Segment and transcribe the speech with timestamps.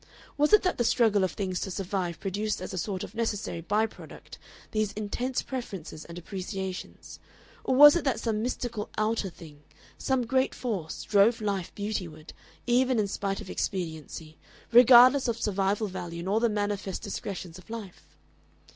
[0.35, 3.61] Was it that the struggle of things to survive produced as a sort of necessary
[3.61, 4.39] by product
[4.71, 7.19] these intense preferences and appreciations,
[7.63, 9.61] or was it that some mystical outer thing,
[9.99, 12.33] some great force, drove life beautyward,
[12.65, 14.39] even in spite of expediency,
[14.71, 18.17] regardless of survival value and all the manifest discretions of life?